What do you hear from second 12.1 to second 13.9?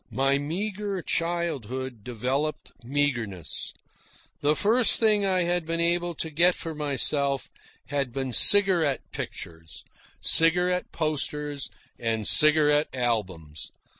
cigarette albums.